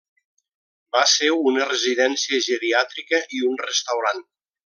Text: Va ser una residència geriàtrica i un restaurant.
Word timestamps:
Va 0.95 1.03
ser 1.11 1.27
una 1.51 1.67
residència 1.67 2.41
geriàtrica 2.47 3.21
i 3.41 3.45
un 3.51 3.61
restaurant. 3.69 4.27